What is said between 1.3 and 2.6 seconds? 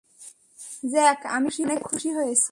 আমি অনেক খুশি হয়েছি।